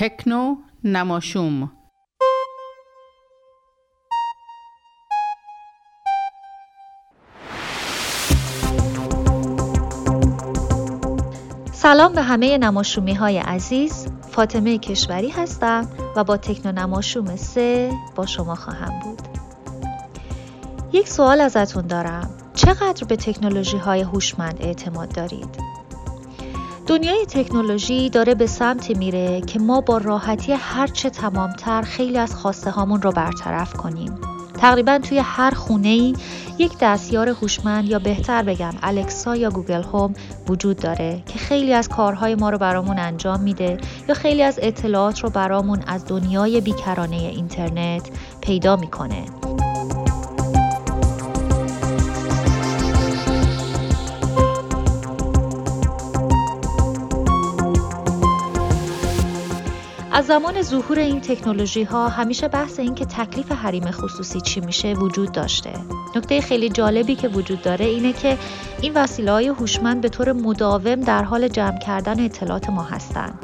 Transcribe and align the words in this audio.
تکنو 0.00 0.56
نماشوم. 0.84 1.72
سلام 11.72 12.12
به 12.12 12.22
همه 12.22 12.58
نماشومی 12.58 13.14
های 13.14 13.38
عزیز. 13.38 14.08
فاطمه 14.30 14.78
کشوری 14.78 15.28
هستم 15.28 15.88
و 16.16 16.24
با 16.24 16.36
تکنو 16.36 16.72
نماشوم 16.72 17.36
سه 17.36 17.92
با 18.14 18.26
شما 18.26 18.54
خواهم 18.54 19.00
بود. 19.00 19.22
یک 20.92 21.08
سوال 21.08 21.40
ازتون 21.40 21.86
دارم. 21.86 22.30
چقدر 22.54 23.04
به 23.04 23.16
تکنولوژی 23.16 23.76
های 23.76 24.00
هوشمند 24.00 24.56
اعتماد 24.60 25.14
دارید؟ 25.14 25.67
دنیای 26.88 27.26
تکنولوژی 27.26 28.10
داره 28.10 28.34
به 28.34 28.46
سمت 28.46 28.96
میره 28.96 29.40
که 29.40 29.58
ما 29.58 29.80
با 29.80 29.98
راحتی 29.98 30.52
هرچه 30.52 31.10
تمامتر 31.10 31.82
خیلی 31.82 32.18
از 32.18 32.34
خواسته 32.34 32.70
هامون 32.70 33.02
رو 33.02 33.12
برطرف 33.12 33.72
کنیم. 33.72 34.18
تقریبا 34.54 34.98
توی 34.98 35.18
هر 35.18 35.50
خونه 35.50 35.88
ای 35.88 36.14
یک 36.58 36.72
دستیار 36.80 37.28
هوشمند 37.28 37.88
یا 37.88 37.98
بهتر 37.98 38.42
بگم 38.42 38.72
الکسا 38.82 39.36
یا 39.36 39.50
گوگل 39.50 39.82
هوم 39.82 40.14
وجود 40.48 40.76
داره 40.76 41.22
که 41.26 41.38
خیلی 41.38 41.72
از 41.72 41.88
کارهای 41.88 42.34
ما 42.34 42.50
رو 42.50 42.58
برامون 42.58 42.98
انجام 42.98 43.40
میده 43.40 43.78
یا 44.08 44.14
خیلی 44.14 44.42
از 44.42 44.58
اطلاعات 44.62 45.20
رو 45.20 45.30
برامون 45.30 45.82
از 45.86 46.04
دنیای 46.06 46.60
بیکرانه 46.60 47.16
اینترنت 47.16 48.10
پیدا 48.40 48.76
می‌کنه. 48.76 49.24
از 60.18 60.26
زمان 60.26 60.62
ظهور 60.62 60.98
این 60.98 61.20
تکنولوژی 61.20 61.82
ها 61.82 62.08
همیشه 62.08 62.48
بحث 62.48 62.78
این 62.78 62.94
که 62.94 63.04
تکلیف 63.04 63.52
حریم 63.52 63.90
خصوصی 63.90 64.40
چی 64.40 64.60
میشه 64.60 64.92
وجود 64.92 65.32
داشته. 65.32 65.72
نکته 66.16 66.40
خیلی 66.40 66.68
جالبی 66.68 67.14
که 67.14 67.28
وجود 67.28 67.62
داره 67.62 67.84
اینه 67.84 68.12
که 68.12 68.38
این 68.82 68.92
وسیله 68.94 69.32
های 69.32 69.48
هوشمند 69.48 70.00
به 70.00 70.08
طور 70.08 70.32
مداوم 70.32 71.00
در 71.00 71.22
حال 71.22 71.48
جمع 71.48 71.78
کردن 71.78 72.24
اطلاعات 72.24 72.70
ما 72.70 72.82
هستن. 72.82 73.38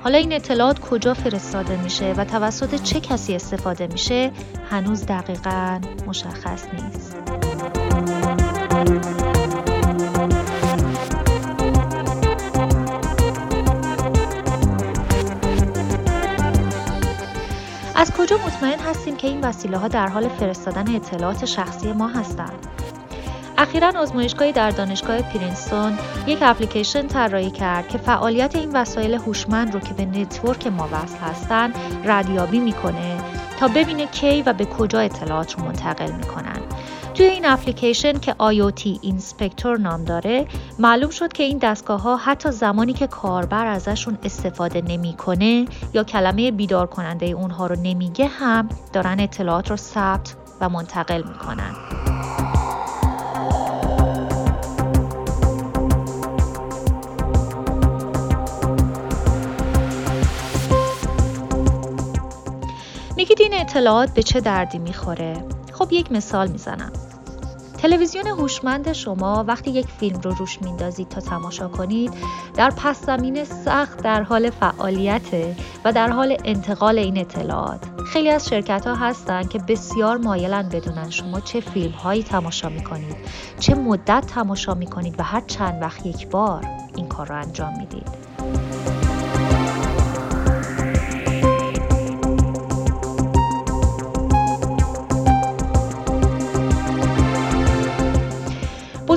حالا 0.00 0.18
این 0.18 0.32
اطلاعات 0.32 0.78
کجا 0.78 1.14
فرستاده 1.14 1.82
میشه 1.82 2.12
و 2.12 2.24
توسط 2.24 2.82
چه 2.82 3.00
کسی 3.00 3.34
استفاده 3.34 3.86
میشه 3.86 4.32
هنوز 4.70 5.06
دقیقا 5.06 5.80
مشخص 6.06 6.64
نیست. 6.74 7.16
از 17.98 18.12
کجا 18.12 18.36
مطمئن 18.36 18.78
هستیم 18.78 19.16
که 19.16 19.28
این 19.28 19.40
وسیله 19.40 19.78
ها 19.78 19.88
در 19.88 20.06
حال 20.06 20.28
فرستادن 20.28 20.96
اطلاعات 20.96 21.44
شخصی 21.44 21.92
ما 21.92 22.08
هستند؟ 22.08 22.66
اخیرا 23.58 23.92
آزمایشگاهی 23.96 24.52
در 24.52 24.70
دانشگاه 24.70 25.22
پرینستون 25.22 25.98
یک 26.26 26.38
اپلیکیشن 26.42 27.06
طراحی 27.06 27.50
کرد 27.50 27.88
که 27.88 27.98
فعالیت 27.98 28.56
این 28.56 28.70
وسایل 28.72 29.14
هوشمند 29.14 29.74
رو 29.74 29.80
که 29.80 29.94
به 29.94 30.04
network 30.04 30.66
ما 30.66 30.88
وصل 30.92 31.18
هستن 31.18 31.72
ردیابی 32.04 32.58
می‌کنه 32.58 33.18
تا 33.60 33.68
ببینه 33.68 34.06
کی 34.06 34.42
و 34.42 34.52
به 34.52 34.64
کجا 34.64 35.00
اطلاعات 35.00 35.52
رو 35.52 35.64
منتقل 35.64 36.12
می‌کنن 36.12 36.60
توی 37.16 37.26
این 37.26 37.46
اپلیکیشن 37.46 38.18
که 38.18 38.32
IoT 38.32 38.98
Inspector 39.02 39.78
نام 39.78 40.04
داره 40.04 40.46
معلوم 40.78 41.10
شد 41.10 41.32
که 41.32 41.42
این 41.42 41.58
دستگاه 41.58 42.02
ها 42.02 42.16
حتی 42.16 42.50
زمانی 42.50 42.92
که 42.92 43.06
کاربر 43.06 43.66
ازشون 43.66 44.18
استفاده 44.24 44.80
نمی‌کنه 44.80 45.66
یا 45.94 46.04
کلمه 46.04 46.50
بیدار 46.50 46.86
کننده 46.86 47.26
اونها 47.26 47.66
رو 47.66 47.76
نمیگه 47.82 48.26
هم 48.26 48.68
دارن 48.92 49.20
اطلاعات 49.20 49.70
رو 49.70 49.76
ثبت 49.76 50.34
و 50.60 50.68
منتقل 50.68 51.22
می‌کنن 51.22 51.74
میگید 63.16 63.40
این 63.40 63.54
اطلاعات 63.54 64.14
به 64.14 64.22
چه 64.22 64.40
دردی 64.40 64.78
می‌خوره؟ 64.78 65.44
خب 65.72 65.92
یک 65.92 66.12
مثال 66.12 66.48
می‌زنم 66.48 66.92
تلویزیون 67.78 68.26
هوشمند 68.26 68.92
شما 68.92 69.44
وقتی 69.48 69.70
یک 69.70 69.86
فیلم 69.86 70.20
رو 70.20 70.30
روش 70.30 70.62
میندازید 70.62 71.08
تا 71.08 71.20
تماشا 71.20 71.68
کنید 71.68 72.12
در 72.54 72.70
پس 72.70 73.06
زمین 73.06 73.44
سخت 73.44 74.02
در 74.02 74.22
حال 74.22 74.50
فعالیت 74.50 75.56
و 75.84 75.92
در 75.92 76.10
حال 76.10 76.36
انتقال 76.44 76.98
این 76.98 77.18
اطلاعات. 77.18 77.80
خیلی 78.06 78.30
از 78.30 78.48
شرکت 78.48 78.86
ها 78.86 78.94
هستن 78.94 79.42
که 79.42 79.58
بسیار 79.58 80.16
مایلن 80.16 80.68
بدونن 80.68 81.10
شما 81.10 81.40
چه 81.40 81.60
فیلم 81.60 81.92
هایی 81.92 82.22
تماشا 82.22 82.68
می‌کنید 82.68 83.16
چه 83.60 83.74
مدت 83.74 84.26
تماشا 84.26 84.74
می‌کنید 84.74 85.14
و 85.18 85.22
هر 85.22 85.40
چند 85.40 85.82
وقت 85.82 86.06
یک 86.06 86.28
بار 86.28 86.64
این 86.96 87.08
کار 87.08 87.28
رو 87.28 87.34
انجام 87.36 87.78
می‌دید. 87.78 88.08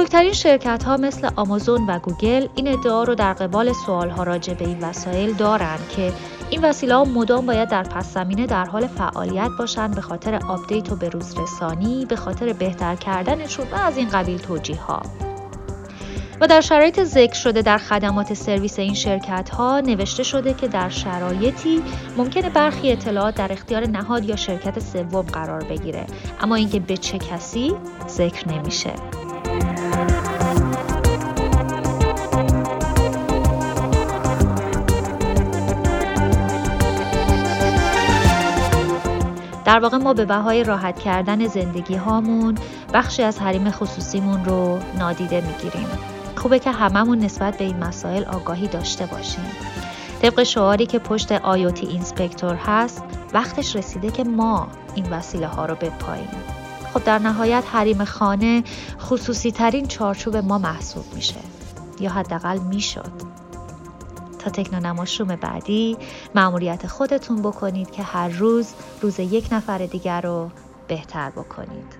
بزرگترین 0.00 0.32
شرکت 0.32 0.84
ها 0.84 0.96
مثل 0.96 1.30
آمازون 1.36 1.86
و 1.86 1.98
گوگل 1.98 2.48
این 2.54 2.68
ادعا 2.68 3.04
رو 3.04 3.14
در 3.14 3.32
قبال 3.32 3.72
سوال 3.72 4.10
ها 4.10 4.22
راجع 4.22 4.54
به 4.54 4.66
این 4.66 4.78
وسایل 4.80 5.32
دارند 5.32 5.88
که 5.88 6.12
این 6.50 6.64
وسیله 6.64 6.94
ها 6.94 7.04
مدام 7.04 7.46
باید 7.46 7.68
در 7.68 7.82
پس 7.82 8.14
زمینه 8.14 8.46
در 8.46 8.64
حال 8.64 8.86
فعالیت 8.86 9.50
باشند 9.58 9.94
به 9.94 10.00
خاطر 10.00 10.40
آپدیت 10.48 10.92
و 10.92 10.96
بروز 10.96 11.38
رسانی 11.38 12.06
به 12.06 12.16
خاطر 12.16 12.52
بهتر 12.52 12.94
کردنشون 12.94 13.66
و 13.72 13.74
از 13.74 13.96
این 13.96 14.08
قبیل 14.08 14.38
توجیه 14.38 14.80
ها 14.80 15.02
و 16.40 16.46
در 16.46 16.60
شرایط 16.60 17.04
ذکر 17.04 17.34
شده 17.34 17.62
در 17.62 17.78
خدمات 17.78 18.34
سرویس 18.34 18.78
این 18.78 18.94
شرکت 18.94 19.50
ها 19.50 19.80
نوشته 19.80 20.22
شده 20.22 20.54
که 20.54 20.68
در 20.68 20.88
شرایطی 20.88 21.82
ممکنه 22.16 22.50
برخی 22.50 22.92
اطلاعات 22.92 23.34
در 23.34 23.52
اختیار 23.52 23.86
نهاد 23.86 24.24
یا 24.24 24.36
شرکت 24.36 24.78
سوم 24.78 25.22
قرار 25.22 25.64
بگیره. 25.64 26.06
اما 26.40 26.54
اینکه 26.54 26.80
به 26.80 26.96
چه 26.96 27.18
کسی 27.18 27.74
ذکر 28.08 28.48
نمیشه. 28.48 28.92
در 39.70 39.78
واقع 39.78 39.96
ما 39.96 40.14
به 40.14 40.24
بهای 40.24 40.64
راحت 40.64 40.98
کردن 40.98 41.46
زندگی 41.46 41.94
هامون 41.94 42.58
بخشی 42.94 43.22
از 43.22 43.38
حریم 43.38 43.70
خصوصیمون 43.70 44.44
رو 44.44 44.78
نادیده 44.98 45.40
می‌گیریم. 45.40 45.88
خوبه 46.36 46.58
که 46.58 46.70
هممون 46.70 47.18
نسبت 47.18 47.58
به 47.58 47.64
این 47.64 47.84
مسائل 47.84 48.24
آگاهی 48.24 48.68
داشته 48.68 49.06
باشیم. 49.06 49.44
طبق 50.22 50.42
شعاری 50.42 50.86
که 50.86 50.98
پشت 50.98 51.32
آیوتی 51.32 51.86
اینسپکتور 51.86 52.54
هست 52.54 53.04
وقتش 53.32 53.76
رسیده 53.76 54.10
که 54.10 54.24
ما 54.24 54.68
این 54.94 55.10
وسیله 55.10 55.46
ها 55.46 55.66
رو 55.66 55.74
بپاییم. 55.74 56.28
خب 57.00 57.06
در 57.06 57.18
نهایت 57.18 57.64
حریم 57.72 58.04
خانه 58.04 58.64
خصوصی 59.00 59.52
ترین 59.52 59.86
چارچوب 59.86 60.36
ما 60.36 60.58
محسوب 60.58 61.04
میشه. 61.14 61.40
یا 62.00 62.10
حداقل 62.10 62.58
می‌شد. 62.58 63.12
تا 64.38 64.50
تکنونماشوم 64.50 65.36
بعدی 65.36 65.96
معمولیت 66.34 66.86
خودتون 66.86 67.42
بکنید 67.42 67.90
که 67.90 68.02
هر 68.02 68.28
روز 68.28 68.74
روز 69.00 69.20
یک 69.20 69.48
نفر 69.52 69.78
دیگر 69.78 70.20
رو 70.20 70.50
بهتر 70.88 71.30
بکنید. 71.30 71.94